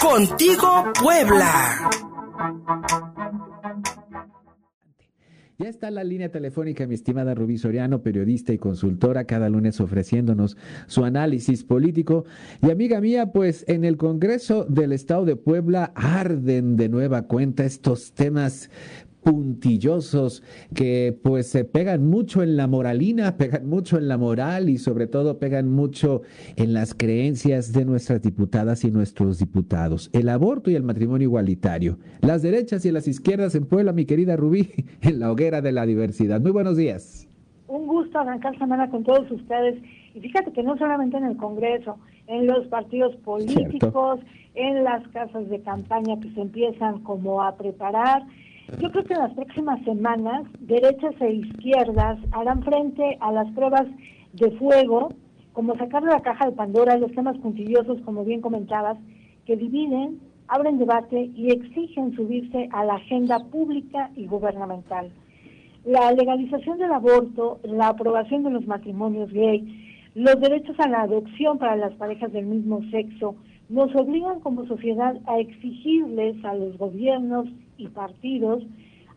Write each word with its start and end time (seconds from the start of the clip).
Contigo 0.00 0.92
Puebla. 1.02 1.90
Ya 5.58 5.68
está 5.68 5.90
la 5.90 6.04
línea 6.04 6.30
telefónica 6.30 6.86
mi 6.86 6.94
estimada 6.94 7.34
Rubí 7.34 7.58
Soriano, 7.58 8.00
periodista 8.00 8.52
y 8.52 8.58
consultora, 8.58 9.24
cada 9.24 9.48
lunes 9.48 9.80
ofreciéndonos 9.80 10.56
su 10.86 11.04
análisis 11.04 11.64
político. 11.64 12.26
Y 12.62 12.70
amiga 12.70 13.00
mía, 13.00 13.32
pues 13.32 13.64
en 13.66 13.84
el 13.84 13.96
Congreso 13.96 14.64
del 14.66 14.92
Estado 14.92 15.24
de 15.24 15.34
Puebla 15.34 15.90
arden 15.96 16.76
de 16.76 16.88
nueva 16.88 17.22
cuenta 17.22 17.64
estos 17.64 18.12
temas 18.12 18.70
puntillosos 19.28 20.42
que 20.74 21.14
pues 21.22 21.48
se 21.48 21.64
pegan 21.64 22.08
mucho 22.08 22.42
en 22.42 22.56
la 22.56 22.66
moralina, 22.66 23.36
pegan 23.38 23.68
mucho 23.68 23.98
en 23.98 24.08
la 24.08 24.16
moral 24.16 24.70
y 24.70 24.78
sobre 24.78 25.06
todo 25.06 25.38
pegan 25.38 25.70
mucho 25.70 26.22
en 26.56 26.72
las 26.72 26.94
creencias 26.94 27.74
de 27.74 27.84
nuestras 27.84 28.22
diputadas 28.22 28.84
y 28.84 28.90
nuestros 28.90 29.38
diputados. 29.38 30.08
El 30.14 30.30
aborto 30.30 30.70
y 30.70 30.76
el 30.76 30.82
matrimonio 30.82 31.26
igualitario. 31.26 31.98
Las 32.22 32.40
derechas 32.40 32.86
y 32.86 32.90
las 32.90 33.06
izquierdas 33.06 33.54
en 33.54 33.66
Puebla, 33.66 33.92
mi 33.92 34.06
querida 34.06 34.34
Rubí, 34.34 34.70
en 35.02 35.20
la 35.20 35.30
hoguera 35.30 35.60
de 35.60 35.72
la 35.72 35.84
diversidad. 35.84 36.40
Muy 36.40 36.52
buenos 36.52 36.78
días. 36.78 37.28
Un 37.66 37.86
gusto 37.86 38.18
arrancar 38.18 38.58
semana 38.58 38.88
con 38.88 39.04
todos 39.04 39.30
ustedes. 39.30 39.76
Y 40.14 40.20
fíjate 40.20 40.52
que 40.52 40.62
no 40.62 40.78
solamente 40.78 41.18
en 41.18 41.24
el 41.24 41.36
Congreso, 41.36 41.98
en 42.28 42.46
los 42.46 42.66
partidos 42.68 43.14
políticos, 43.16 44.20
en 44.54 44.84
las 44.84 45.06
casas 45.08 45.50
de 45.50 45.60
campaña 45.60 46.18
que 46.18 46.30
se 46.30 46.40
empiezan 46.40 47.00
como 47.00 47.42
a 47.42 47.56
preparar, 47.56 48.22
yo 48.76 48.90
creo 48.90 49.04
que 49.04 49.14
en 49.14 49.20
las 49.20 49.32
próximas 49.32 49.82
semanas, 49.84 50.44
derechas 50.60 51.14
e 51.20 51.32
izquierdas 51.32 52.18
harán 52.32 52.62
frente 52.62 53.16
a 53.20 53.32
las 53.32 53.50
pruebas 53.52 53.86
de 54.34 54.50
fuego, 54.52 55.08
como 55.54 55.74
sacar 55.76 56.02
la 56.02 56.20
caja 56.20 56.46
de 56.46 56.52
Pandora 56.52 56.98
los 56.98 57.12
temas 57.12 57.36
puntillosos, 57.38 58.00
como 58.02 58.24
bien 58.24 58.42
comentabas, 58.42 58.98
que 59.46 59.56
dividen, 59.56 60.20
abren 60.48 60.78
debate 60.78 61.30
y 61.34 61.50
exigen 61.50 62.14
subirse 62.14 62.68
a 62.72 62.84
la 62.84 62.96
agenda 62.96 63.38
pública 63.38 64.10
y 64.14 64.26
gubernamental. 64.26 65.10
La 65.84 66.12
legalización 66.12 66.78
del 66.78 66.92
aborto, 66.92 67.60
la 67.64 67.88
aprobación 67.88 68.42
de 68.42 68.50
los 68.50 68.66
matrimonios 68.66 69.32
gay, 69.32 69.87
los 70.18 70.40
derechos 70.40 70.74
a 70.80 70.88
la 70.88 71.02
adopción 71.02 71.58
para 71.58 71.76
las 71.76 71.94
parejas 71.94 72.32
del 72.32 72.44
mismo 72.44 72.82
sexo, 72.90 73.36
nos 73.68 73.94
obligan 73.94 74.40
como 74.40 74.66
sociedad 74.66 75.16
a 75.26 75.38
exigirles 75.38 76.44
a 76.44 76.54
los 76.54 76.76
gobiernos 76.76 77.46
y 77.76 77.86
partidos 77.86 78.64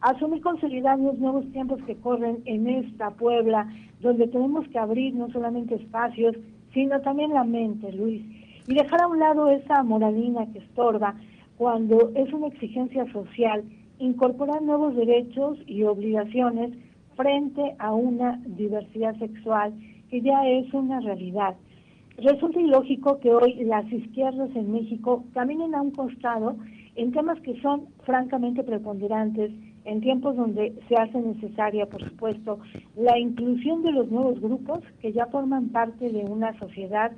asumir 0.02 0.44
con 0.44 0.62
seriedad 0.62 1.00
los 1.00 1.18
nuevos 1.18 1.52
tiempos 1.54 1.82
que 1.88 1.96
corren 1.96 2.44
en 2.46 2.68
esta 2.68 3.10
Puebla, 3.10 3.68
donde 4.00 4.28
tenemos 4.28 4.68
que 4.68 4.78
abrir 4.78 5.16
no 5.16 5.32
solamente 5.32 5.74
espacios, 5.74 6.36
sino 6.72 7.02
también 7.02 7.34
la 7.34 7.46
mente, 7.46 7.92
Luis, 7.94 8.22
y 8.68 8.76
dejar 8.76 9.02
a 9.02 9.08
un 9.08 9.18
lado 9.18 9.50
esa 9.50 9.82
moralina 9.82 10.52
que 10.54 10.60
estorba 10.60 11.16
cuando 11.58 12.12
es 12.14 12.32
una 12.32 12.48
exigencia 12.48 13.12
social 13.12 13.64
incorporar 13.98 14.62
nuevos 14.62 14.96
derechos 14.96 15.58
y 15.66 15.82
obligaciones 15.82 16.74
frente 17.16 17.76
a 17.80 17.92
una 17.92 18.40
diversidad 18.46 19.18
sexual 19.18 19.74
que 20.12 20.22
ya 20.22 20.46
es 20.46 20.72
una 20.74 21.00
realidad. 21.00 21.56
Resulta 22.18 22.60
ilógico 22.60 23.20
que 23.20 23.34
hoy 23.34 23.64
las 23.64 23.92
izquierdas 23.92 24.50
en 24.56 24.72
México 24.72 25.24
caminen 25.34 25.74
a 25.74 25.82
un 25.82 25.92
costado 25.92 26.58
en 26.96 27.12
temas 27.14 27.40
que 27.40 27.60
son 27.62 27.88
francamente 28.04 28.64
preponderantes, 28.64 29.52
en 29.86 30.02
tiempos 30.02 30.36
donde 30.36 30.76
se 30.88 30.96
hace 30.96 31.20
necesaria, 31.20 31.88
por 31.88 32.04
supuesto, 32.04 32.60
la 32.96 33.18
inclusión 33.18 33.82
de 33.82 33.94
los 33.94 34.12
nuevos 34.12 34.40
grupos 34.40 34.82
que 35.02 35.14
ya 35.14 35.26
forman 35.28 35.70
parte 35.70 36.10
de 36.10 36.24
una 36.26 36.58
sociedad 36.60 37.12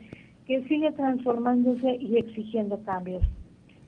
que 0.45 0.63
sigue 0.67 0.91
transformándose 0.91 1.97
y 1.99 2.17
exigiendo 2.17 2.79
cambios. 2.83 3.23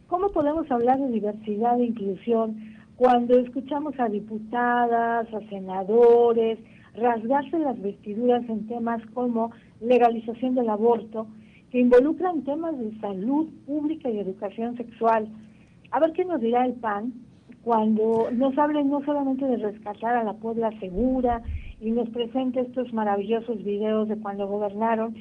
¿Cómo 0.07 0.29
podemos 0.29 0.69
hablar 0.71 0.99
de 0.99 1.11
diversidad 1.11 1.79
e 1.79 1.85
inclusión 1.85 2.75
cuando 2.95 3.37
escuchamos 3.37 3.93
a 3.99 4.09
diputadas, 4.09 5.31
a 5.33 5.39
senadores, 5.49 6.59
rasgarse 6.97 7.59
las 7.59 7.81
vestiduras 7.81 8.47
en 8.49 8.67
temas 8.67 9.01
como 9.13 9.51
legalización 9.81 10.55
del 10.55 10.69
aborto, 10.69 11.27
que 11.71 11.79
involucran 11.79 12.43
temas 12.43 12.77
de 12.77 12.97
salud 12.99 13.49
pública 13.65 14.09
y 14.09 14.19
educación 14.19 14.77
sexual. 14.77 15.27
A 15.91 15.99
ver 15.99 16.13
qué 16.13 16.25
nos 16.25 16.41
dirá 16.41 16.65
el 16.65 16.73
PAN 16.73 17.13
cuando 17.63 18.29
nos 18.31 18.57
hablen 18.57 18.89
no 18.89 19.03
solamente 19.03 19.45
de 19.45 19.57
rescatar 19.57 20.15
a 20.15 20.23
la 20.23 20.33
Puebla 20.33 20.71
segura 20.79 21.41
y 21.81 21.91
nos 21.91 22.09
presente 22.09 22.61
estos 22.61 22.93
maravillosos 22.93 23.63
videos 23.63 24.07
de 24.07 24.17
cuando 24.17 24.47
gobernaron, 24.47 25.15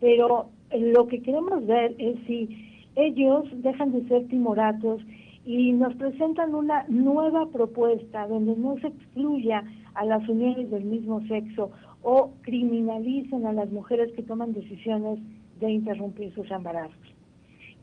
pero 0.00 0.48
lo 0.76 1.06
que 1.06 1.22
queremos 1.22 1.66
ver 1.66 1.94
es 1.98 2.16
si 2.26 2.86
ellos 2.96 3.44
dejan 3.62 3.92
de 3.92 4.08
ser 4.08 4.26
timoratos 4.28 5.02
y 5.50 5.72
nos 5.72 5.92
presentan 5.96 6.54
una 6.54 6.84
nueva 6.86 7.46
propuesta 7.46 8.28
donde 8.28 8.54
no 8.54 8.78
se 8.78 8.86
excluya 8.86 9.64
a 9.94 10.04
las 10.04 10.28
uniones 10.28 10.70
del 10.70 10.84
mismo 10.84 11.26
sexo 11.26 11.72
o 12.02 12.30
criminalicen 12.42 13.44
a 13.44 13.52
las 13.52 13.68
mujeres 13.72 14.12
que 14.12 14.22
toman 14.22 14.52
decisiones 14.52 15.18
de 15.58 15.72
interrumpir 15.72 16.32
sus 16.34 16.48
embarazos. 16.52 16.94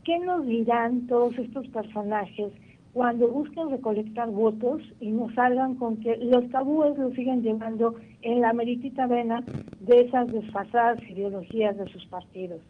¿Qué 0.05 0.17
nos 0.19 0.47
dirán 0.47 1.07
todos 1.07 1.38
estos 1.38 1.67
personajes 1.67 2.53
cuando 2.94 3.28
busquen 3.28 3.69
recolectar 3.69 4.31
votos 4.31 4.81
y 5.01 5.11
nos 5.11 5.34
salgan 5.34 5.75
con 5.75 5.97
que 5.97 6.16
los 6.22 6.49
tabúes 6.49 6.97
los 6.97 7.13
siguen 7.16 7.41
llevando 7.41 7.95
en 8.22 8.39
la 8.39 8.53
meritita 8.53 9.07
vena 9.07 9.44
de 9.81 10.03
esas 10.03 10.31
desfasadas 10.31 11.03
ideologías 11.09 11.78
de 11.78 11.85
sus 11.89 12.05
partidos? 12.05 12.61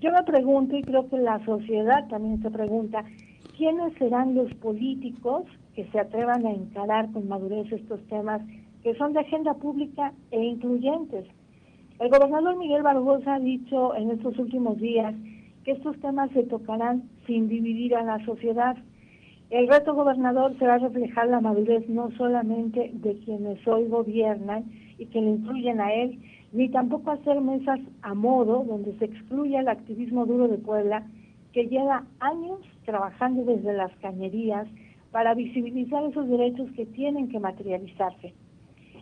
Yo 0.00 0.10
me 0.10 0.22
pregunto, 0.22 0.74
y 0.74 0.82
creo 0.82 1.06
que 1.10 1.18
la 1.18 1.44
sociedad 1.44 2.08
también 2.08 2.40
se 2.40 2.50
pregunta, 2.50 3.04
¿quiénes 3.56 3.94
serán 3.94 4.34
los 4.34 4.52
políticos 4.54 5.44
que 5.74 5.84
se 5.90 6.00
atrevan 6.00 6.46
a 6.46 6.50
encarar 6.50 7.10
con 7.12 7.28
madurez 7.28 7.70
estos 7.72 8.00
temas 8.08 8.42
que 8.82 8.94
son 8.96 9.12
de 9.12 9.20
agenda 9.20 9.54
pública 9.54 10.12
e 10.30 10.42
incluyentes. 10.42 11.26
El 12.00 12.10
gobernador 12.10 12.56
Miguel 12.56 12.82
Barbosa 12.82 13.34
ha 13.34 13.38
dicho 13.38 13.94
en 13.94 14.10
estos 14.10 14.36
últimos 14.38 14.78
días 14.78 15.14
que 15.64 15.72
estos 15.72 15.98
temas 16.00 16.30
se 16.32 16.42
tocarán 16.44 17.04
sin 17.26 17.48
dividir 17.48 17.94
a 17.94 18.02
la 18.02 18.24
sociedad. 18.24 18.76
El 19.50 19.68
reto 19.68 19.94
gobernador 19.94 20.58
será 20.58 20.78
reflejar 20.78 21.28
la 21.28 21.40
madurez 21.40 21.88
no 21.88 22.10
solamente 22.12 22.90
de 22.94 23.18
quienes 23.18 23.66
hoy 23.68 23.86
gobiernan 23.86 24.64
y 24.98 25.06
que 25.06 25.20
le 25.20 25.30
incluyen 25.30 25.80
a 25.80 25.92
él, 25.92 26.18
ni 26.52 26.68
tampoco 26.68 27.12
hacer 27.12 27.40
mesas 27.40 27.78
a 28.02 28.14
modo 28.14 28.64
donde 28.64 28.98
se 28.98 29.04
excluya 29.04 29.60
el 29.60 29.68
activismo 29.68 30.26
duro 30.26 30.48
de 30.48 30.58
Puebla, 30.58 31.06
que 31.52 31.66
lleva 31.66 32.04
años 32.20 32.60
trabajando 32.84 33.44
desde 33.44 33.72
las 33.74 33.94
cañerías 33.96 34.66
para 35.10 35.34
visibilizar 35.34 36.04
esos 36.04 36.28
derechos 36.28 36.70
que 36.72 36.86
tienen 36.86 37.28
que 37.28 37.38
materializarse. 37.38 38.34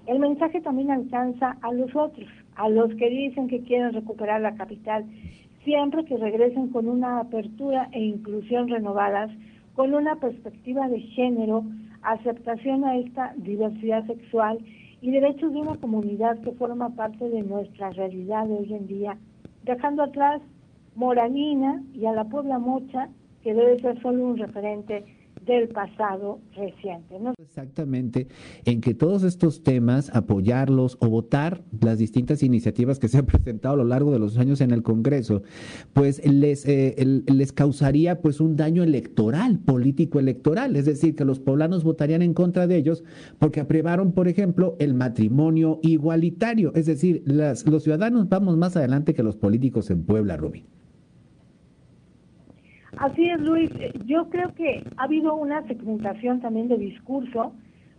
El 0.07 0.19
mensaje 0.19 0.61
también 0.61 0.91
alcanza 0.91 1.57
a 1.63 1.73
los 1.73 1.95
otros, 1.95 2.29
a 2.57 2.69
los 2.69 2.93
que 2.97 3.09
dicen 3.09 3.49
que 3.49 3.61
quieren 3.61 3.93
recuperar 3.93 4.41
la 4.41 4.57
capital, 4.57 5.05
siempre 5.65 6.05
que 6.05 6.17
regresen 6.17 6.69
con 6.69 6.89
una 6.89 7.21
apertura 7.21 7.89
e 7.93 8.01
inclusión 8.01 8.69
renovadas, 8.69 9.31
con 9.75 9.95
una 9.95 10.17
perspectiva 10.17 10.89
de 10.89 11.01
género, 11.01 11.65
aceptación 12.03 12.85
a 12.85 12.97
esta 12.97 13.35
diversidad 13.37 14.07
sexual 14.07 14.59
y 15.01 15.11
derechos 15.11 15.53
de 15.53 15.61
una 15.61 15.77
comunidad 15.77 16.41
que 16.41 16.53
forma 16.53 16.91
parte 16.91 17.29
de 17.29 17.43
nuestra 17.43 17.91
realidad 17.91 18.47
de 18.47 18.55
hoy 18.55 18.75
en 18.75 18.87
día, 18.87 19.17
dejando 19.65 20.03
atrás 20.03 20.43
Moralina 21.01 21.83
y 21.95 22.05
a 22.05 22.13
la 22.13 22.25
Puebla 22.29 22.59
Mocha, 22.59 23.09
que 23.43 23.55
debe 23.55 23.81
ser 23.81 24.01
solo 24.03 24.23
un 24.23 24.37
referente 24.37 25.03
del 25.47 25.69
pasado 25.69 26.41
reciente. 26.55 27.19
¿no? 27.19 27.33
Exactamente, 27.39 28.29
en 28.67 28.83
que 28.83 28.93
todos 28.93 29.23
estos 29.23 29.63
temas, 29.63 30.15
apoyarlos 30.15 30.99
o 31.01 31.09
votar 31.09 31.63
las 31.81 31.97
distintas 31.97 32.43
iniciativas 32.43 32.99
que 32.99 33.09
se 33.09 33.17
han 33.17 33.25
presentado 33.25 33.75
a 33.75 33.77
lo 33.79 33.85
largo 33.85 34.13
de 34.13 34.19
los 34.19 34.37
años 34.37 34.61
en 34.61 34.73
el 34.73 34.83
Congreso, 34.83 35.43
pues 35.95 36.23
les, 36.27 36.67
eh, 36.69 36.95
les 37.27 37.53
causaría 37.55 38.21
pues 38.21 38.39
un 38.39 38.57
daño 38.57 38.83
electoral, 38.83 39.59
político 39.59 40.21
electoral, 40.21 40.77
es 40.77 40.85
decir, 40.85 41.17
que 41.17 41.25
los 41.25 41.41
poblanos 41.41 41.83
votarían 41.83 42.21
en 42.21 42.35
contra 42.35 42.67
de 42.67 42.77
ellos 42.77 43.05
porque 43.39 43.61
aprobaron, 43.61 44.13
por 44.13 44.29
ejemplo, 44.29 44.77
el 44.79 44.93
matrimonio 44.93 45.81
igualitario, 45.83 46.73
es 46.75 46.85
decir, 46.85 47.23
las, 47.25 47.67
los 47.67 47.85
ciudadanos 47.85 48.29
vamos 48.29 48.59
más 48.59 48.77
adelante 48.77 49.15
que 49.15 49.23
los 49.23 49.39
políticos 49.39 49.91
en 49.91 50.05
Puebla, 50.05 50.37
Rubí. 50.37 50.67
Así 53.01 53.31
es, 53.31 53.41
Luis. 53.41 53.71
Yo 54.05 54.29
creo 54.29 54.53
que 54.53 54.85
ha 54.99 55.05
habido 55.05 55.35
una 55.35 55.67
segmentación 55.67 56.43
también 56.43 56.69
de 56.69 56.77
discurso, 56.77 57.55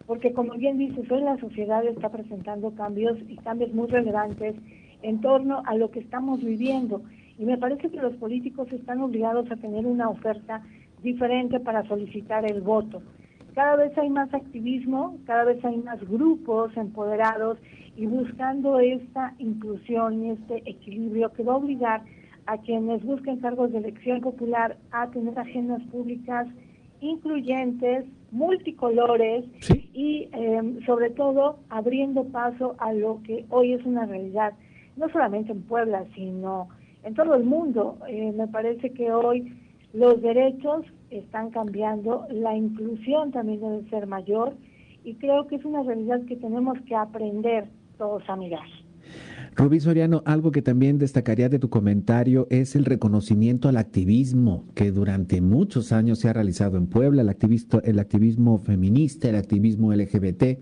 porque 0.06 0.32
como 0.32 0.54
bien 0.54 0.78
dices, 0.78 1.10
hoy 1.10 1.24
la 1.24 1.40
sociedad 1.40 1.84
está 1.88 2.10
presentando 2.10 2.70
cambios 2.76 3.18
y 3.28 3.36
cambios 3.38 3.74
muy 3.74 3.88
relevantes 3.88 4.54
en 5.02 5.20
torno 5.20 5.64
a 5.66 5.74
lo 5.74 5.90
que 5.90 6.02
estamos 6.02 6.44
viviendo. 6.44 7.02
Y 7.40 7.46
me 7.46 7.58
parece 7.58 7.90
que 7.90 7.98
los 7.98 8.14
políticos 8.18 8.72
están 8.72 9.02
obligados 9.02 9.50
a 9.50 9.56
tener 9.56 9.88
una 9.88 10.08
oferta 10.08 10.62
diferente 11.02 11.60
para 11.60 11.84
solicitar 11.88 12.46
el 12.46 12.62
voto. 12.62 13.02
Cada 13.56 13.78
vez 13.78 13.98
hay 13.98 14.12
más 14.12 14.32
activismo, 14.36 15.18
cada 15.26 15.46
vez 15.46 15.66
hay 15.66 15.78
más 15.78 16.00
grupos 16.08 16.78
empoderados 16.78 17.58
y 17.98 18.06
buscando 18.06 18.80
esta 18.80 19.34
inclusión 19.40 20.26
y 20.26 20.30
este 20.30 20.62
equilibrio 20.70 21.32
que 21.34 21.42
va 21.42 21.54
a 21.54 21.58
obligar 21.58 22.04
quienes 22.58 23.04
busquen 23.04 23.40
cargos 23.40 23.72
de 23.72 23.80
elección 23.80 24.22
popular 24.22 24.78
a 24.92 25.10
tener 25.10 25.38
agendas 25.38 25.82
públicas 25.84 26.48
incluyentes, 27.02 28.06
multicolores 28.32 29.46
y 29.94 30.30
em, 30.32 30.84
sobre 30.86 31.10
todo 31.10 31.58
abriendo 31.70 32.24
paso 32.26 32.76
a 32.78 32.94
lo 32.94 33.22
que 33.24 33.46
hoy 33.50 33.74
es 33.74 33.86
una 33.86 34.06
realidad, 34.06 34.54
no 34.96 35.10
solamente 35.10 35.52
en 35.52 35.64
Puebla, 35.64 36.06
sino 36.16 36.70
en 37.04 37.14
todo 37.16 37.36
el 37.36 37.44
mundo. 37.44 37.98
Eh, 38.08 38.32
me 38.32 38.48
parece 38.48 38.92
que 38.92 39.12
hoy 39.12 39.54
los 39.94 40.22
derechos 40.22 40.86
están 41.10 41.50
cambiando, 41.50 42.26
la 42.30 42.56
inclusión 42.56 43.32
también 43.32 43.60
debe 43.60 43.90
ser 43.90 44.08
mayor 44.08 44.54
y 45.04 45.16
creo 45.16 45.48
que 45.48 45.56
es 45.56 45.66
una 45.66 45.84
realidad 45.84 46.22
que 46.28 46.36
tenemos 46.36 46.80
que 46.88 46.96
aprender 46.96 47.66
todos 47.98 48.24
a 48.30 48.36
mirar. 48.36 48.68
Rubí 49.54 49.82
Soriano, 49.82 50.24
algo 50.26 50.52
que 50.52 50.62
también 50.62 50.98
destacaría 50.98 51.50
de 51.50 51.60
tu 51.60 51.70
comentario 51.70 52.48
es 52.50 52.76
el 52.76 52.86
reconocimiento 52.86 53.68
al 53.68 53.76
activismo 53.76 54.66
que 54.76 54.92
durante 54.92 55.42
muchos 55.42 55.92
años 55.92 56.20
se 56.20 56.30
ha 56.30 56.34
realizado 56.34 56.78
en 56.78 56.88
Puebla, 56.88 57.22
el, 57.22 57.36
el 57.84 58.00
activismo 58.00 58.60
feminista, 58.60 59.28
el 59.28 59.36
activismo 59.36 59.94
LGBT, 59.94 60.60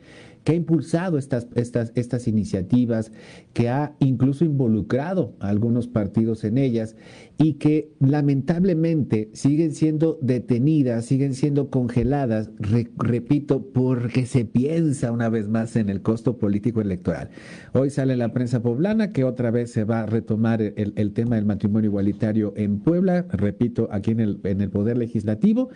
que 0.50 0.54
ha 0.54 0.58
impulsado 0.58 1.20
estas, 1.20 1.48
estas, 1.54 1.92
estas 1.94 2.28
iniciativas, 2.28 3.12
que 3.54 3.70
ha 3.70 3.96
incluso 4.00 4.44
involucrado 4.46 5.36
a 5.40 5.50
algunos 5.50 5.88
partidos 5.88 6.44
en 6.44 6.58
ellas 6.58 6.96
y 7.38 7.54
que 7.60 7.92
lamentablemente 8.00 9.30
siguen 9.34 9.76
siendo 9.76 10.18
detenidas, 10.24 11.06
siguen 11.06 11.36
siendo 11.36 11.70
congeladas, 11.70 12.50
repito, 12.98 13.64
porque 13.72 14.26
se 14.26 14.44
piensa 14.44 15.12
una 15.12 15.30
vez 15.30 15.48
más 15.48 15.76
en 15.76 15.88
el 15.88 16.02
costo 16.02 16.40
político 16.40 16.82
electoral. 16.82 17.30
Hoy 17.74 17.92
sale 17.92 18.18
la 18.18 18.34
prensa 18.34 18.64
poblana 18.64 19.12
que 19.12 19.26
otra 19.26 19.52
vez 19.52 19.72
se 19.72 19.84
va 19.84 20.00
a 20.00 20.08
retomar 20.08 20.64
el, 20.64 20.94
el 20.96 21.14
tema 21.14 21.36
del 21.36 21.46
matrimonio 21.46 21.92
igualitario 21.92 22.54
en 22.58 22.80
Puebla, 22.80 23.28
repito, 23.30 23.88
aquí 23.92 24.10
en 24.10 24.20
el, 24.20 24.40
en 24.46 24.62
el 24.62 24.72
Poder 24.72 24.98
Legislativo, 24.98 25.70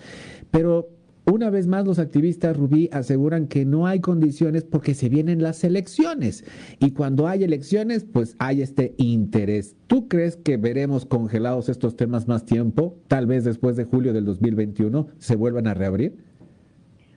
pero 0.49 0.89
una 1.31 1.49
vez 1.49 1.67
más, 1.67 1.85
los 1.85 1.99
activistas 1.99 2.57
Rubí 2.57 2.89
aseguran 2.91 3.47
que 3.47 3.63
no 3.65 3.87
hay 3.87 4.01
condiciones 4.01 4.65
porque 4.65 4.93
se 4.93 5.07
vienen 5.07 5.41
las 5.41 5.63
elecciones. 5.63 6.43
Y 6.79 6.91
cuando 6.91 7.27
hay 7.27 7.43
elecciones, 7.43 8.03
pues 8.03 8.35
hay 8.39 8.61
este 8.61 8.93
interés. 8.97 9.77
¿Tú 9.87 10.09
crees 10.09 10.35
que 10.35 10.57
veremos 10.57 11.05
congelados 11.05 11.69
estos 11.69 11.95
temas 11.95 12.27
más 12.27 12.45
tiempo? 12.45 12.97
Tal 13.07 13.25
vez 13.25 13.45
después 13.45 13.77
de 13.77 13.85
julio 13.85 14.11
del 14.11 14.25
2021 14.25 15.07
se 15.17 15.35
vuelvan 15.37 15.67
a 15.67 15.73
reabrir. 15.73 16.17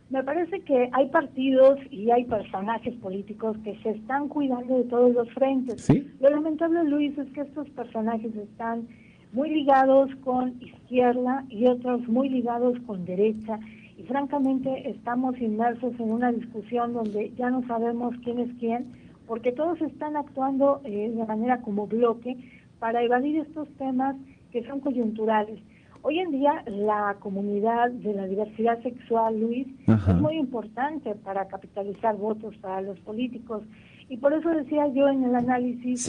Me 0.08 0.22
parece 0.22 0.60
que 0.60 0.88
hay 0.92 1.08
partidos 1.08 1.80
y 1.90 2.12
hay 2.12 2.26
personajes 2.26 2.94
políticos 2.96 3.56
que 3.64 3.76
se 3.82 3.90
están 3.90 4.28
cuidando 4.28 4.78
de 4.78 4.84
todos 4.84 5.12
los 5.14 5.28
frentes. 5.32 5.82
¿Sí? 5.82 6.06
Lo 6.20 6.30
lamentable, 6.30 6.84
Luis, 6.84 7.18
es 7.18 7.28
que 7.32 7.40
estos 7.40 7.68
personajes 7.70 8.32
están 8.36 8.86
muy 9.32 9.50
ligados 9.50 10.10
con 10.22 10.54
izquierda 10.62 11.44
y 11.48 11.66
otros 11.66 12.06
muy 12.06 12.28
ligados 12.28 12.78
con 12.86 13.04
derecha 13.04 13.58
y 13.96 14.02
francamente 14.04 14.88
estamos 14.90 15.38
inmersos 15.40 15.98
en 15.98 16.12
una 16.12 16.32
discusión 16.32 16.92
donde 16.92 17.32
ya 17.36 17.50
no 17.50 17.66
sabemos 17.66 18.14
quién 18.22 18.40
es 18.40 18.50
quién, 18.58 18.92
porque 19.26 19.52
todos 19.52 19.80
están 19.80 20.16
actuando 20.16 20.80
eh, 20.84 21.10
de 21.10 21.24
manera 21.24 21.60
como 21.62 21.86
bloque 21.86 22.36
para 22.78 23.02
evadir 23.02 23.38
estos 23.38 23.68
temas 23.78 24.16
que 24.52 24.64
son 24.64 24.80
coyunturales. 24.80 25.60
Hoy 26.02 26.20
en 26.20 26.30
día 26.30 26.62
la 26.66 27.16
comunidad 27.18 27.90
de 27.90 28.14
la 28.14 28.26
diversidad 28.26 28.80
sexual, 28.82 29.40
Luis, 29.40 29.66
es 29.88 30.14
muy 30.14 30.36
importante 30.36 31.14
para 31.16 31.48
capitalizar 31.48 32.16
votos 32.16 32.54
para 32.58 32.80
los 32.80 32.98
políticos. 33.00 33.64
Y 34.08 34.18
por 34.18 34.32
eso 34.32 34.50
decía 34.50 34.86
yo 34.88 35.08
en 35.08 35.24
el 35.24 35.34
análisis 35.34 36.08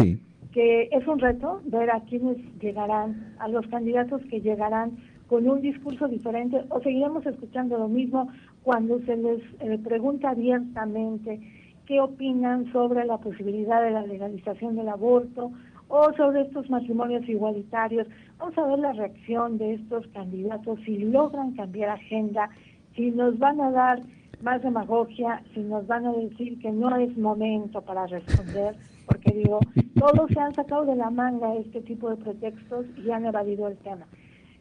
que 0.51 0.89
es 0.91 1.07
un 1.07 1.19
reto 1.19 1.61
ver 1.65 1.89
a 1.89 2.01
quienes 2.01 2.37
llegarán, 2.59 3.35
a 3.39 3.47
los 3.47 3.65
candidatos 3.67 4.21
que 4.29 4.39
llegarán 4.39 4.97
con 5.27 5.47
un 5.47 5.61
discurso 5.61 6.07
diferente 6.07 6.63
o 6.69 6.79
seguiremos 6.81 7.25
escuchando 7.25 7.77
lo 7.77 7.87
mismo 7.87 8.29
cuando 8.63 8.99
se 9.01 9.17
les 9.17 9.41
eh, 9.59 9.77
pregunta 9.83 10.29
abiertamente 10.29 11.39
qué 11.85 12.01
opinan 12.01 12.71
sobre 12.71 13.05
la 13.05 13.17
posibilidad 13.17 13.81
de 13.81 13.91
la 13.91 14.05
legalización 14.05 14.75
del 14.75 14.89
aborto 14.89 15.51
o 15.87 16.13
sobre 16.13 16.41
estos 16.41 16.69
matrimonios 16.69 17.27
igualitarios. 17.29 18.07
Vamos 18.37 18.57
a 18.57 18.67
ver 18.67 18.79
la 18.79 18.93
reacción 18.93 19.57
de 19.57 19.75
estos 19.75 20.05
candidatos 20.07 20.79
si 20.85 20.97
logran 20.97 21.53
cambiar 21.53 21.91
agenda, 21.91 22.49
si 22.95 23.11
nos 23.11 23.39
van 23.39 23.61
a 23.61 23.71
dar 23.71 24.01
más 24.41 24.61
demagogia, 24.61 25.41
si 25.53 25.61
nos 25.61 25.87
van 25.87 26.05
a 26.05 26.13
decir 26.13 26.59
que 26.59 26.71
no 26.71 26.95
es 26.97 27.17
momento 27.17 27.81
para 27.81 28.05
responder, 28.05 28.75
porque 29.05 29.31
digo, 29.31 29.59
todos 29.97 30.29
se 30.29 30.39
han 30.39 30.53
sacado 30.53 30.85
de 30.85 30.95
la 30.95 31.09
manga 31.09 31.55
este 31.55 31.81
tipo 31.81 32.09
de 32.09 32.17
pretextos 32.17 32.85
y 33.03 33.09
han 33.09 33.25
evadido 33.25 33.67
el 33.67 33.77
tema. 33.77 34.05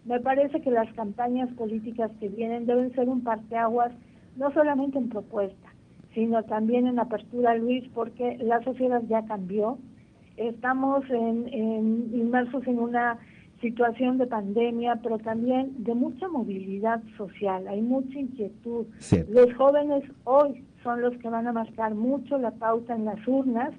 Me 0.07 0.21
parece 0.21 0.61
que 0.61 0.71
las 0.71 0.93
campañas 0.95 1.53
políticas 1.55 2.13
que 2.21 2.29
vienen 2.29 2.67
deben 2.67 2.95
ser 2.95 3.09
un 3.09 3.23
parteaguas, 3.25 3.93
no 4.37 4.53
solamente 4.53 4.99
en 4.99 5.09
propuesta, 5.09 5.73
sino 6.15 6.45
también 6.45 6.87
en 6.87 7.01
apertura, 7.01 7.57
Luis, 7.57 7.85
porque 7.93 8.39
la 8.41 8.63
sociedad 8.63 9.03
ya 9.09 9.25
cambió. 9.27 9.79
Estamos 10.37 11.05
en, 11.11 11.49
inmersos 12.15 12.67
en 12.69 12.79
una 12.79 13.19
situación 13.61 14.19
de 14.19 14.27
pandemia, 14.27 15.01
pero 15.03 15.19
también 15.19 15.73
de 15.83 15.95
mucha 15.95 16.29
movilidad 16.29 17.03
social, 17.17 17.67
hay 17.67 17.81
mucha 17.83 18.19
inquietud. 18.19 18.87
Los 19.29 19.53
jóvenes 19.55 20.05
hoy 20.25 20.65
son 20.85 21.01
los 21.01 21.17
que 21.17 21.29
van 21.29 21.49
a 21.49 21.53
marcar 21.53 21.95
mucho 21.95 22.39
la 22.39 22.53
pauta 22.53 22.95
en 22.95 23.07
las 23.07 23.27
urnas, 23.27 23.73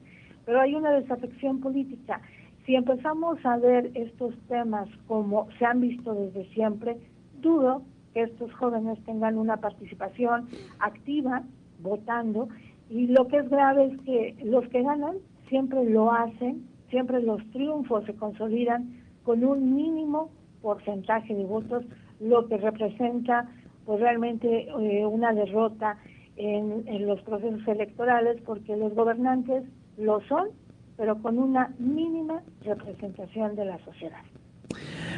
pero 0.46 0.60
hay 0.60 0.76
una 0.76 0.92
desafección 0.92 1.62
política. 1.62 2.22
Si 2.68 2.76
empezamos 2.76 3.38
a 3.46 3.56
ver 3.56 3.92
estos 3.94 4.36
temas 4.50 4.90
como 5.08 5.48
se 5.58 5.66
han 5.66 5.80
visto 5.80 6.14
desde 6.14 6.44
siempre, 6.50 6.98
dudo 7.40 7.82
que 8.14 8.24
estos 8.24 8.54
jóvenes 8.56 9.02
tengan 9.06 9.38
una 9.38 9.56
participación 9.56 10.50
activa 10.80 11.44
votando 11.80 12.50
y 12.90 13.08
lo 13.08 13.26
que 13.30 13.38
es 13.38 13.50
grave 13.50 13.86
es 13.86 14.02
que 14.02 14.36
los 14.44 14.68
que 14.68 14.84
ganan 14.84 15.16
siempre 15.48 15.90
lo 15.90 16.12
hacen, 16.12 16.68
siempre 16.90 17.22
los 17.22 17.42
triunfos 17.52 18.04
se 18.04 18.16
consolidan 18.16 19.02
con 19.24 19.46
un 19.46 19.74
mínimo 19.74 20.30
porcentaje 20.62 21.34
de 21.34 21.46
votos, 21.46 21.86
lo 22.20 22.50
que 22.50 22.58
representa 22.58 23.50
pues 23.86 24.02
realmente 24.02 24.68
eh, 24.68 25.06
una 25.06 25.32
derrota 25.32 25.98
en, 26.36 26.84
en 26.86 27.08
los 27.08 27.22
procesos 27.22 27.66
electorales 27.66 28.42
porque 28.46 28.76
los 28.76 28.94
gobernantes 28.94 29.64
lo 29.96 30.20
son 30.28 30.50
pero 30.98 31.22
con 31.22 31.38
una 31.38 31.74
mínima 31.80 32.42
representación 32.64 33.56
de 33.56 33.66
la 33.66 33.78
sociedad. 33.86 34.22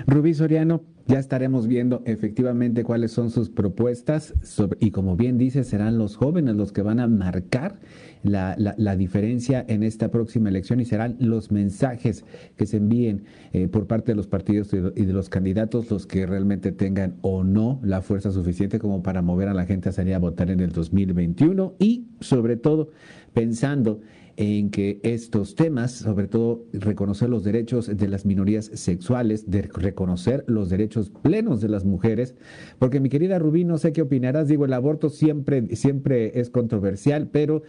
Rubí 0.06 0.34
Soriano, 0.34 0.82
ya 1.08 1.18
estaremos 1.18 1.68
viendo 1.68 2.04
efectivamente 2.06 2.84
cuáles 2.84 3.12
son 3.12 3.32
sus 3.32 3.50
propuestas 3.50 4.36
y 4.80 4.92
como 4.92 5.16
bien 5.16 5.40
dice, 5.40 5.64
serán 5.64 5.98
los 5.98 6.16
jóvenes 6.16 6.56
los 6.56 6.72
que 6.72 6.84
van 6.84 7.00
a 7.00 7.08
marcar 7.08 7.80
la, 8.22 8.56
la, 8.58 8.96
diferencia 8.96 9.66
en 9.68 9.82
esta 9.82 10.12
próxima 10.12 10.50
elección 10.50 10.80
y 10.82 10.86
serán 10.86 11.16
los 11.20 11.52
mensajes 11.52 12.26
que 12.58 12.68
se 12.68 12.78
envíen 12.78 13.24
eh, 13.54 13.68
por 13.68 13.88
parte 13.88 14.12
de 14.12 14.18
los 14.18 14.28
partidos 14.28 14.72
y 14.74 15.06
de 15.06 15.14
los 15.14 15.30
candidatos 15.30 15.90
los 15.90 16.06
que 16.06 16.28
realmente 16.28 16.72
tengan 16.72 17.16
o 17.22 17.44
no 17.44 17.80
la 17.82 18.02
fuerza 18.02 18.32
suficiente 18.32 18.78
como 18.78 19.02
para 19.02 19.24
mover 19.24 19.48
a 19.48 19.54
la 19.54 19.66
gente 19.66 19.90
a 19.90 19.94
salir 19.94 20.14
a 20.14 20.20
votar 20.20 20.52
en 20.52 20.60
el 20.60 20.72
2021 20.72 21.74
y 21.80 22.08
sobre 22.20 22.56
todo 22.56 22.92
pensando 23.34 24.02
en 24.40 24.70
que 24.70 25.02
estos 25.04 25.54
temas, 25.54 25.92
sobre 25.92 26.28
todo 26.28 26.64
reconocer 26.72 27.30
los 27.30 27.44
derechos 27.44 27.88
de 27.94 28.08
las 28.08 28.26
minorías 28.26 28.72
sexuales, 28.74 29.52
de 29.52 29.64
reconocer 29.64 30.46
los 30.48 30.70
derechos 30.70 31.10
plenos 31.10 31.60
de 31.60 31.68
las 31.68 31.84
mujeres, 31.84 32.36
porque 32.80 33.02
mi 33.02 33.10
querida 33.10 33.38
Rubí, 33.38 33.66
no 33.66 33.78
sé 33.78 33.92
qué 33.92 34.02
opinarás, 34.02 34.48
digo, 34.48 34.64
el 34.64 34.72
aborto 34.72 35.10
siempre, 35.10 35.76
siempre 35.76 36.40
es 36.40 36.50
controversial, 36.50 37.28
pero 37.28 37.64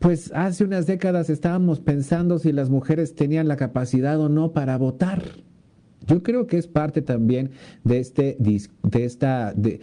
pues 0.00 0.32
hace 0.34 0.64
unas 0.64 0.88
décadas 0.88 1.30
estábamos 1.30 1.78
pensando 1.78 2.40
si 2.40 2.50
las 2.50 2.70
mujeres 2.70 3.14
tenían 3.14 3.46
la 3.46 3.56
capacidad 3.56 4.18
o 4.18 4.28
no 4.28 4.52
para 4.52 4.76
votar. 4.78 5.45
Yo 6.06 6.22
creo 6.22 6.46
que 6.46 6.56
es 6.56 6.66
parte 6.66 7.02
también 7.02 7.50
de 7.84 7.98
este 7.98 8.36
de 8.38 9.04
esta 9.04 9.52
de, 9.54 9.80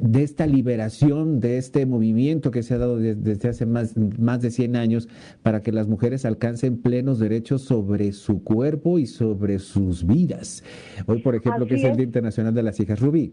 de, 0.00 0.22
esta 0.22 0.46
liberación, 0.46 1.40
de 1.40 1.58
este 1.58 1.86
movimiento 1.86 2.50
que 2.50 2.62
se 2.62 2.74
ha 2.74 2.78
dado 2.78 2.98
desde, 2.98 3.48
hace 3.48 3.66
más, 3.66 3.96
más 3.96 4.42
de 4.42 4.50
100 4.50 4.76
años 4.76 5.08
para 5.42 5.62
que 5.62 5.72
las 5.72 5.88
mujeres 5.88 6.24
alcancen 6.24 6.80
plenos 6.80 7.18
derechos 7.18 7.62
sobre 7.62 8.12
su 8.12 8.42
cuerpo 8.42 8.98
y 8.98 9.06
sobre 9.06 9.58
sus 9.58 10.06
vidas. 10.06 10.64
Hoy, 11.06 11.20
por 11.20 11.34
ejemplo, 11.34 11.66
que 11.66 11.74
es, 11.74 11.84
el 11.84 11.96
Día 11.96 12.04
Internacional 12.04 12.54
de 12.54 12.62
las 12.62 12.80
Hijas 12.80 13.00
Rubí. 13.00 13.32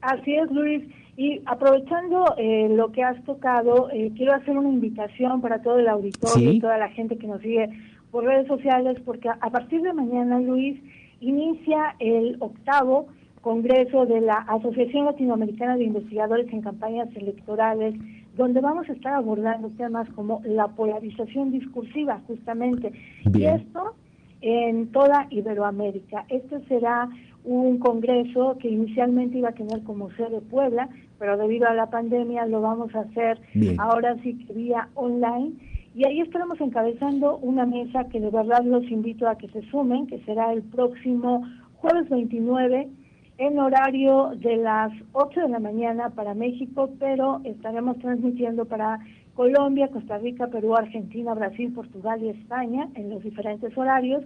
Así 0.00 0.34
es, 0.34 0.50
Luis. 0.50 0.82
Y 1.16 1.42
aprovechando 1.44 2.34
eh, 2.38 2.68
lo 2.70 2.92
que 2.92 3.02
has 3.02 3.22
tocado, 3.24 3.90
eh, 3.90 4.10
quiero 4.16 4.32
hacer 4.32 4.56
una 4.56 4.70
invitación 4.70 5.42
para 5.42 5.60
todo 5.60 5.78
el 5.78 5.88
auditorio 5.88 6.52
y 6.52 6.60
toda 6.60 6.78
la 6.78 6.88
gente 6.88 7.18
que 7.18 7.26
nos 7.26 7.42
sigue 7.42 7.68
por 8.10 8.24
redes 8.24 8.46
sociales, 8.46 8.96
porque 9.04 9.28
a 9.28 9.50
partir 9.50 9.82
de 9.82 9.92
mañana, 9.92 10.40
Luis, 10.40 10.80
inicia 11.20 11.94
el 11.98 12.36
octavo 12.40 13.06
Congreso 13.40 14.04
de 14.04 14.20
la 14.20 14.36
Asociación 14.36 15.06
Latinoamericana 15.06 15.76
de 15.76 15.84
Investigadores 15.84 16.52
en 16.52 16.60
Campañas 16.60 17.08
Electorales, 17.16 17.94
donde 18.36 18.60
vamos 18.60 18.88
a 18.88 18.92
estar 18.92 19.14
abordando 19.14 19.70
temas 19.70 20.08
como 20.10 20.42
la 20.44 20.68
polarización 20.68 21.50
discursiva, 21.50 22.20
justamente. 22.26 22.92
Y 23.32 23.44
esto 23.44 23.94
en 24.42 24.92
toda 24.92 25.26
Iberoamérica. 25.30 26.24
Este 26.28 26.60
será 26.66 27.08
un 27.44 27.78
congreso 27.78 28.56
que 28.58 28.68
inicialmente 28.68 29.38
iba 29.38 29.50
a 29.50 29.52
tener 29.52 29.82
como 29.82 30.10
sede 30.12 30.40
Puebla, 30.40 30.88
pero 31.18 31.36
debido 31.36 31.68
a 31.68 31.74
la 31.74 31.90
pandemia 31.90 32.46
lo 32.46 32.60
vamos 32.60 32.94
a 32.94 33.00
hacer 33.00 33.38
ahora 33.78 34.16
sí 34.22 34.34
que 34.44 34.52
vía 34.52 34.88
online. 34.94 35.52
Y 35.94 36.04
ahí 36.04 36.20
estaremos 36.20 36.60
encabezando 36.60 37.38
una 37.38 37.66
mesa 37.66 38.04
que 38.08 38.20
de 38.20 38.30
verdad 38.30 38.64
los 38.64 38.84
invito 38.90 39.28
a 39.28 39.36
que 39.36 39.48
se 39.48 39.62
sumen, 39.70 40.06
que 40.06 40.20
será 40.20 40.52
el 40.52 40.62
próximo 40.62 41.42
jueves 41.76 42.08
29 42.08 42.88
en 43.38 43.58
horario 43.58 44.32
de 44.36 44.58
las 44.58 44.92
8 45.12 45.40
de 45.40 45.48
la 45.48 45.58
mañana 45.58 46.10
para 46.10 46.34
México, 46.34 46.90
pero 46.98 47.40
estaremos 47.44 47.98
transmitiendo 47.98 48.66
para 48.66 49.00
Colombia, 49.34 49.88
Costa 49.88 50.18
Rica, 50.18 50.48
Perú, 50.48 50.76
Argentina, 50.76 51.32
Brasil, 51.32 51.72
Portugal 51.72 52.22
y 52.22 52.28
España 52.28 52.88
en 52.94 53.08
los 53.08 53.22
diferentes 53.22 53.76
horarios 53.76 54.22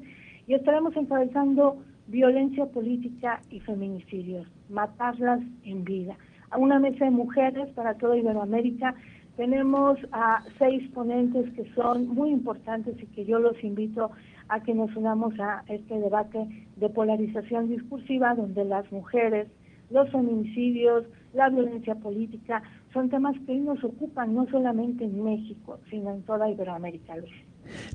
y 0.49 0.55
estaremos 0.55 0.97
encabezando 0.97 1.77
violencia 2.07 2.67
política 2.67 3.41
y 3.51 3.61
feminicidios, 3.61 4.47
matarlas 4.69 5.41
en 5.65 5.85
vida. 5.85 6.17
A 6.51 6.59
una 6.59 6.79
mesa 6.79 7.07
de 7.07 7.11
mujeres 7.11 7.69
para 7.71 7.95
toda 7.95 8.17
Iberoamérica 8.17 8.95
tenemos 9.37 9.99
a 10.13 10.45
seis 10.59 10.89
ponentes 10.93 11.53
que 11.55 11.65
son 11.75 12.07
muy 12.09 12.31
importantes 12.31 12.95
y 13.03 13.07
que 13.07 13.25
yo 13.25 13.39
los 13.41 13.63
invito 13.65 14.11
a 14.49 14.61
que 14.61 14.75
nos 14.75 14.95
unamos 14.95 15.35
a 15.41 15.65
este 15.69 15.99
debate 15.99 16.47
de 16.77 16.89
polarización 16.89 17.69
discursiva 17.69 18.35
donde 18.35 18.65
las 18.65 18.91
mujeres, 18.93 19.49
los 19.91 20.11
feminicidios, 20.11 21.05
la 21.33 21.49
violencia 21.49 21.97
política 21.97 22.63
son 22.93 23.11
temas 23.11 23.35
que 23.45 23.53
hoy 23.53 23.61
nos 23.61 23.83
ocupan 23.83 24.35
no 24.35 24.47
solamente 24.51 25.05
en 25.05 25.25
México, 25.25 25.81
sino 25.91 26.13
en 26.13 26.23
toda 26.23 26.49
Iberoamérica. 26.49 27.15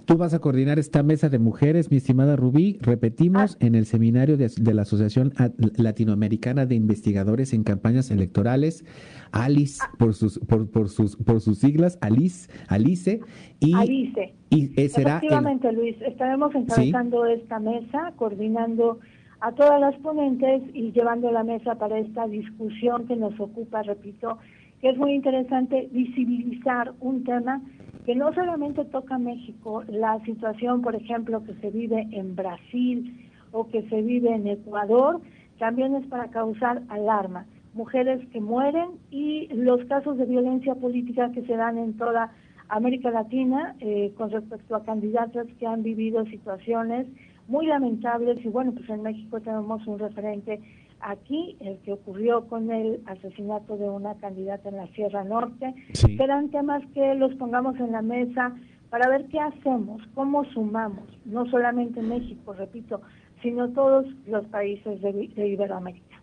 Tú 0.06 0.18
vas 0.18 0.34
a 0.34 0.40
coordinar 0.40 0.80
esta 0.80 1.04
mesa 1.04 1.30
de 1.30 1.40
mujeres, 1.40 1.92
mi 1.92 1.98
estimada 1.98 2.36
Rubí. 2.36 2.78
Repetimos 2.82 3.56
ah. 3.56 3.66
en 3.66 3.76
el 3.76 3.86
seminario 3.86 4.38
de, 4.38 4.50
la 4.74 4.82
Asociación 4.84 5.34
Latinoamericana 5.78 6.66
de 6.66 6.76
Investigadores 6.76 7.54
en 7.54 7.64
Campañas 7.64 8.12
Electorales, 8.12 8.86
ALICE 9.32 9.82
ah. 9.84 9.92
por 9.98 10.14
sus 10.14 10.40
por, 10.40 10.70
por 10.70 10.90
sus 10.90 11.16
por 11.16 11.42
sus 11.42 11.60
siglas, 11.60 11.98
ALICE, 12.02 12.50
ALICE 12.68 13.22
y 13.60 13.74
ALICE. 13.74 14.34
y 14.50 14.68
será 14.90 15.18
Efectivamente, 15.18 15.72
Luis, 15.72 15.96
estaremos 16.02 16.54
encabezando 16.56 17.26
esta 17.26 17.60
mesa, 17.60 18.14
coordinando 18.16 19.00
a 19.42 19.52
todas 19.54 19.80
las 19.80 19.96
ponentes 19.98 20.64
y 20.74 20.92
llevando 20.92 21.32
la 21.32 21.44
mesa 21.44 21.76
para 21.76 21.98
esta 21.98 22.28
discusión 22.28 23.08
que 23.08 23.16
nos 23.16 23.40
ocupa, 23.40 23.84
repito, 23.84 24.38
que 24.82 24.90
es 24.90 24.98
muy 24.98 25.14
interesante 25.14 25.90
visibilizar 25.92 26.94
un 27.00 27.24
tema 27.24 27.62
que 28.10 28.16
no 28.16 28.34
solamente 28.34 28.86
toca 28.86 29.20
México, 29.20 29.84
la 29.88 30.20
situación, 30.26 30.82
por 30.82 30.96
ejemplo, 30.96 31.44
que 31.44 31.54
se 31.62 31.70
vive 31.70 32.08
en 32.12 32.36
Brasil 32.36 33.30
o 33.52 33.68
que 33.68 33.84
se 33.84 34.02
vive 34.02 34.34
en 34.34 34.48
Ecuador, 34.48 35.22
también 35.60 35.94
es 35.94 36.08
para 36.08 36.32
causar 36.32 36.82
alarma. 36.90 37.46
Mujeres 37.76 38.28
que 38.30 38.42
mueren 38.42 38.94
y 39.12 39.48
los 39.54 39.86
casos 39.86 40.18
de 40.18 40.26
violencia 40.26 40.74
política 40.74 41.32
que 41.34 41.44
se 41.44 41.56
dan 41.56 41.78
en 41.78 41.98
toda 41.98 42.32
América 42.68 43.12
Latina 43.12 43.76
eh, 43.80 44.12
con 44.18 44.32
respecto 44.32 44.76
a 44.76 44.84
candidatas 44.84 45.46
que 45.60 45.68
han 45.68 45.84
vivido 45.84 46.26
situaciones 46.26 47.06
muy 47.48 47.68
lamentables 47.68 48.44
y 48.44 48.48
bueno, 48.48 48.72
pues 48.72 48.90
en 48.90 49.04
México 49.04 49.40
tenemos 49.40 49.86
un 49.86 50.00
referente 50.00 50.60
aquí, 51.02 51.58
el 51.60 51.78
que 51.80 51.94
ocurrió 51.94 52.48
con 52.48 52.72
el 52.72 53.02
asesinato 53.06 53.78
de 53.78 53.90
una 53.90 54.16
candidata 54.16 54.70
en 54.70 54.78
la 54.78 54.88
Sierra 54.88 55.24
Norte. 55.24 55.74
Sí. 55.94 56.18
Serán 56.18 56.50
temas 56.50 56.84
que 56.94 57.16
los 57.16 57.34
pongamos 57.36 57.78
en 57.80 57.92
la 57.92 58.02
mesa 58.02 58.56
para 58.90 59.10
ver 59.10 59.26
qué 59.28 59.40
hacemos, 59.40 60.02
cómo 60.16 60.46
sumamos, 60.46 61.06
no 61.26 61.46
solamente 61.50 62.02
México, 62.02 62.54
repito, 62.54 63.02
sino 63.42 63.70
todos 63.70 64.06
los 64.28 64.46
países 64.48 65.02
de 65.02 65.48
Iberoamérica. 65.48 66.22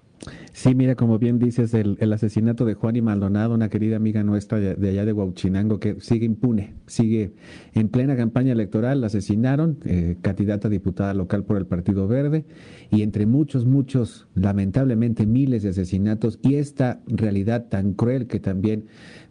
Sí, 0.56 0.74
mira, 0.74 0.94
como 0.94 1.18
bien 1.18 1.38
dices, 1.38 1.74
el, 1.74 2.10
asesinato 2.14 2.64
de 2.64 2.72
Juan 2.72 2.96
y 2.96 3.02
Maldonado, 3.02 3.54
una 3.54 3.68
querida 3.68 3.96
amiga 3.96 4.22
nuestra 4.22 4.58
de, 4.58 4.88
allá 4.88 5.04
de 5.04 5.12
Huauchinango, 5.12 5.78
que 5.78 6.00
sigue 6.00 6.24
impune, 6.24 6.72
sigue 6.86 7.34
en 7.74 7.90
plena 7.90 8.16
campaña 8.16 8.52
electoral, 8.52 9.02
la 9.02 9.08
asesinaron, 9.08 9.76
eh, 9.84 10.16
candidata 10.22 10.68
a 10.68 10.70
diputada 10.70 11.12
local 11.12 11.44
por 11.44 11.58
el 11.58 11.66
Partido 11.66 12.08
Verde, 12.08 12.46
y 12.90 13.02
entre 13.02 13.26
muchos, 13.26 13.66
muchos, 13.66 14.28
lamentablemente 14.34 15.26
miles 15.26 15.62
de 15.62 15.68
asesinatos, 15.68 16.38
y 16.40 16.54
esta 16.54 17.02
realidad 17.06 17.66
tan 17.68 17.92
cruel 17.92 18.26
que 18.26 18.40
también 18.40 18.86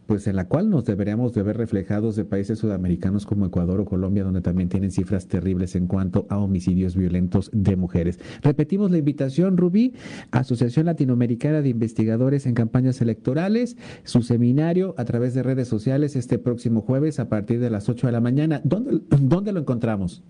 pues 0.06 0.28
en 0.28 0.36
la 0.36 0.46
cual 0.46 0.70
nos 0.70 0.84
deberíamos 0.84 1.34
de 1.34 1.42
ver 1.42 1.56
reflejados 1.56 2.14
de 2.14 2.24
países 2.24 2.60
sudamericanos 2.60 3.26
como 3.26 3.46
Ecuador 3.46 3.80
o 3.80 3.84
Colombia, 3.84 4.22
donde 4.22 4.40
también 4.40 4.68
tienen 4.68 4.92
cifras 4.92 5.26
terribles 5.26 5.74
en 5.74 5.88
cuanto 5.88 6.28
a 6.30 6.38
homicidios 6.38 6.94
violentos 6.94 7.50
de 7.52 7.74
mujeres. 7.74 8.20
Repetimos 8.40 8.92
la 8.92 8.98
invitación, 8.98 9.56
Rubí, 9.56 9.94
Asociación 10.30 10.86
Latinoamericana 10.86 11.15
de 11.16 11.68
Investigadores 11.68 12.46
en 12.46 12.54
Campañas 12.54 13.00
Electorales, 13.00 13.76
su 14.04 14.22
seminario 14.22 14.94
a 14.98 15.04
través 15.04 15.34
de 15.34 15.42
redes 15.42 15.68
sociales 15.68 16.16
este 16.16 16.38
próximo 16.38 16.82
jueves 16.82 17.18
a 17.18 17.28
partir 17.28 17.60
de 17.60 17.70
las 17.70 17.88
8 17.88 18.06
de 18.06 18.12
la 18.12 18.20
mañana. 18.20 18.60
¿Dónde, 18.64 19.00
dónde 19.20 19.52
lo 19.52 19.60
encontramos? 19.60 20.22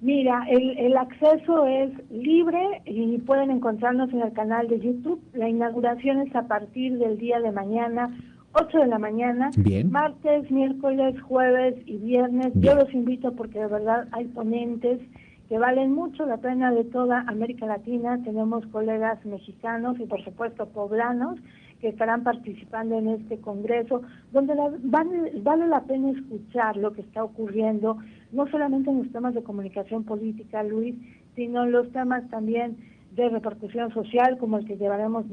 Mira, 0.00 0.44
el, 0.50 0.78
el, 0.78 0.96
acceso 0.96 1.66
es 1.66 1.90
libre 2.10 2.60
y 2.84 3.16
pueden 3.18 3.50
encontrarnos 3.50 4.12
en 4.12 4.20
el 4.20 4.32
canal 4.32 4.68
de 4.68 4.78
YouTube. 4.78 5.20
La 5.32 5.48
inauguración 5.48 6.20
es 6.20 6.34
a 6.36 6.46
partir 6.46 6.98
del 6.98 7.16
día 7.16 7.40
de 7.40 7.50
mañana 7.50 8.14
8 8.58 8.78
de 8.78 8.86
la 8.86 8.98
mañana, 8.98 9.50
martes, 9.90 10.50
miércoles, 10.50 11.20
jueves 11.22 11.74
y 11.84 11.98
viernes. 11.98 12.52
Yo 12.54 12.74
los 12.74 12.92
invito 12.94 13.32
porque 13.32 13.58
de 13.58 13.66
verdad 13.66 14.08
hay 14.12 14.24
ponentes 14.26 15.00
que 15.48 15.58
valen 15.58 15.92
mucho 15.92 16.26
la 16.26 16.38
pena 16.38 16.72
de 16.72 16.84
toda 16.84 17.20
América 17.28 17.66
Latina. 17.66 18.18
Tenemos 18.24 18.66
colegas 18.66 19.24
mexicanos 19.24 19.98
y 20.00 20.06
por 20.06 20.22
supuesto 20.24 20.66
poblanos 20.66 21.38
que 21.80 21.88
estarán 21.88 22.24
participando 22.24 22.98
en 22.98 23.08
este 23.08 23.38
congreso, 23.38 24.02
donde 24.32 24.54
vale, 24.82 25.32
vale 25.42 25.68
la 25.68 25.82
pena 25.82 26.10
escuchar 26.10 26.76
lo 26.76 26.92
que 26.92 27.02
está 27.02 27.22
ocurriendo, 27.22 27.98
no 28.32 28.46
solamente 28.48 28.90
en 28.90 28.98
los 28.98 29.12
temas 29.12 29.34
de 29.34 29.42
comunicación 29.42 30.04
política, 30.04 30.62
Luis, 30.62 30.94
sino 31.34 31.64
en 31.64 31.72
los 31.72 31.92
temas 31.92 32.28
también 32.30 32.78
de 33.12 33.28
repercusión 33.28 33.92
social, 33.92 34.38
como 34.38 34.58
el 34.58 34.66
que 34.66 34.76
llevaremos 34.76 35.26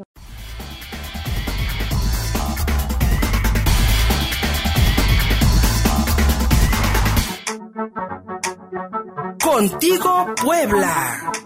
Contigo 9.54 10.34
Puebla. 10.42 11.43